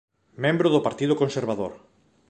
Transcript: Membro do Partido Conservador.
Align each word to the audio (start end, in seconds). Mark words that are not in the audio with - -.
Membro 0.43 0.67
do 0.73 0.83
Partido 0.87 1.13
Conservador. 1.21 1.73